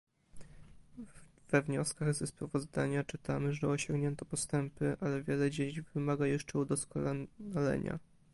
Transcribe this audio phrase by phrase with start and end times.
[1.51, 7.99] We wnioskach ze sprawozdania czytamy, że osiągnięto postępy, ale wiele dziedzin wymaga jeszcze udoskonalenia